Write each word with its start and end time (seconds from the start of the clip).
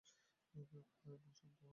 খা, 0.53 1.09
এবং 1.11 1.31
শান্ত 1.35 1.59
হ! 1.59 1.69